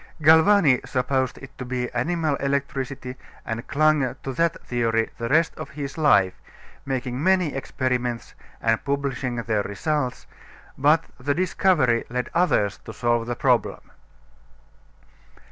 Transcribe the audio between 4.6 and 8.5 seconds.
theory the rest of his life, making many experiments